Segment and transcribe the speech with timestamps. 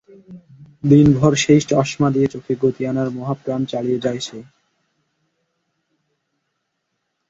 [0.83, 4.39] দিনভর সেই চশমা দিয়ে চোখে গতি আনার মহাপ্রাণ চেষ্টা চালিয়ে যায় সে।